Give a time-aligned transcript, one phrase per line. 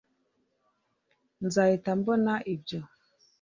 [1.45, 2.79] nzahita mbona ibyo